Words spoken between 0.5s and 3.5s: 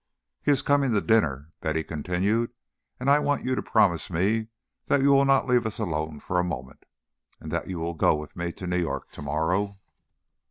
is coming to dinner," Betty continued, "and I want